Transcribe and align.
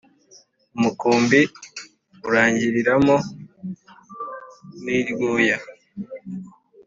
umukumbi 0.77 1.39
urangiriramo 2.27 3.15
n'iryoya. 4.83 5.57